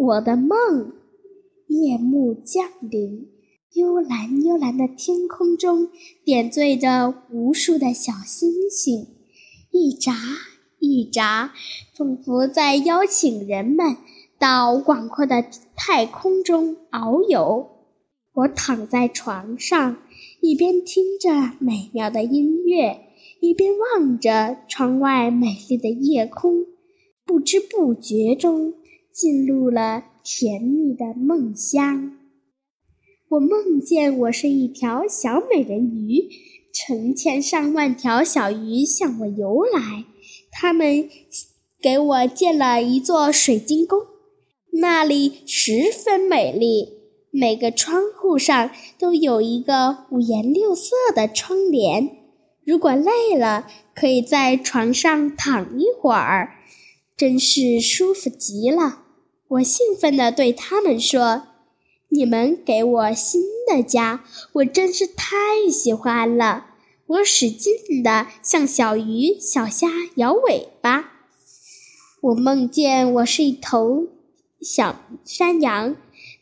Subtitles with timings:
[0.00, 0.94] 我的梦。
[1.66, 3.28] 夜幕降临，
[3.74, 5.88] 幽蓝幽蓝的天空中
[6.24, 9.06] 点缀着无数的小星星，
[9.70, 10.14] 一眨
[10.78, 11.52] 一眨，
[11.94, 13.98] 仿佛在邀请人们
[14.38, 15.44] 到广阔的
[15.76, 17.68] 太空中遨游。
[18.32, 19.98] 我躺在床上，
[20.40, 23.00] 一边听着美妙的音乐，
[23.40, 26.64] 一边望着窗外美丽的夜空，
[27.24, 28.74] 不知不觉中
[29.20, 30.04] 进入了。
[30.22, 32.16] 甜蜜的梦乡，
[33.28, 36.28] 我梦见我是一条小美人鱼，
[36.72, 40.04] 成千上万条小鱼向我游来，
[40.52, 41.08] 它们
[41.80, 43.98] 给我建了一座水晶宫，
[44.72, 46.86] 那里十分美丽，
[47.30, 52.18] 每个窗户上都有一个五颜六色的窗帘。
[52.64, 56.58] 如果累了，可以在床上躺一会儿，
[57.16, 59.06] 真是舒服极了。
[59.50, 61.48] 我兴奋地对他们说
[62.10, 66.66] ：“你们给我新的家，我真是太喜欢了。”
[67.06, 71.10] 我使劲地向小鱼、小虾摇尾巴。
[72.20, 74.06] 我梦见我是一头
[74.60, 75.96] 小山羊，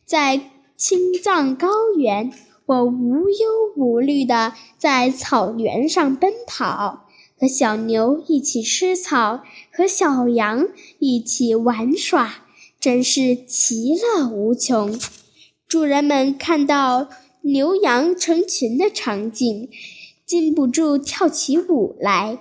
[0.05, 2.31] 在青藏高原，
[2.67, 7.06] 我无忧无虑地在草原上奔跑，
[7.41, 12.45] 和小牛一起吃草，和小羊一起玩耍。
[12.81, 14.98] 真是其乐无穷。
[15.67, 17.09] 主人们看到
[17.43, 19.69] 牛羊成群的场景，
[20.25, 22.39] 禁不住跳起舞来。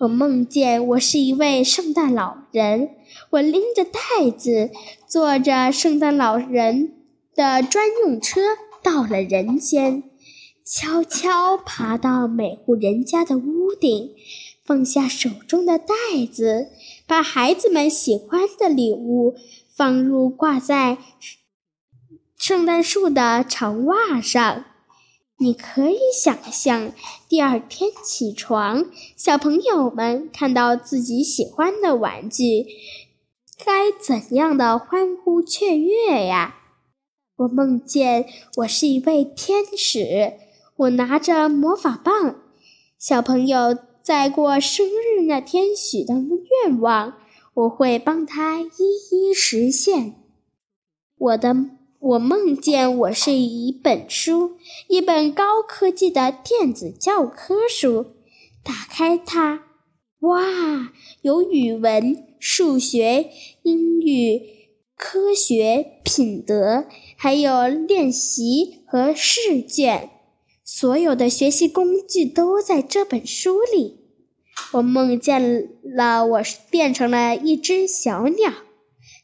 [0.00, 2.90] 我梦见我是一位圣诞老人，
[3.30, 4.70] 我拎着袋子，
[5.08, 6.92] 坐着圣诞老人
[7.34, 8.40] 的专用车
[8.82, 10.02] 到了人间，
[10.64, 14.10] 悄悄爬到每户人家的屋顶，
[14.64, 15.94] 放下手中的袋
[16.30, 16.68] 子。
[17.06, 19.36] 把孩子们喜欢的礼物
[19.72, 20.98] 放入挂在
[22.36, 24.64] 圣诞树的长袜上。
[25.38, 26.92] 你可以想象，
[27.28, 28.86] 第二天起床，
[29.16, 32.66] 小朋友们看到自己喜欢的玩具，
[33.62, 36.56] 该怎样的欢呼雀跃呀！
[37.36, 38.26] 我梦见
[38.56, 40.38] 我是一位天使，
[40.76, 42.36] 我拿着魔法棒，
[42.98, 43.76] 小朋友。
[44.06, 47.14] 在过生日那天许的愿望，
[47.54, 48.68] 我会帮他一
[49.10, 50.14] 一实现。
[51.18, 51.56] 我的，
[51.98, 58.06] 我梦见我是一本书，一本高科技的电子教科书。
[58.62, 59.64] 打开它，
[60.20, 60.92] 哇，
[61.22, 64.40] 有语文、数学、英语、
[64.96, 66.86] 科学、品德，
[67.16, 70.10] 还有练习和试卷。
[70.66, 74.00] 所有的学习工具都在这本书里。
[74.72, 78.52] 我梦见了我变成了一只小鸟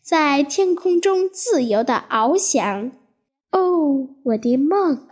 [0.00, 2.92] 在天空中自由的翱翔。
[3.50, 5.08] 哦我的梦。